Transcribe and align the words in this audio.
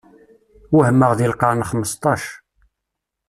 Wehmeɣ 0.77 1.11
deg 1.17 1.29
lqern 1.33 1.65
xmesṭac. 1.69 2.23